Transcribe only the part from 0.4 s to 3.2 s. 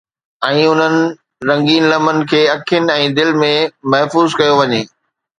۽ انهن رنگين لمحن کي اکين ۽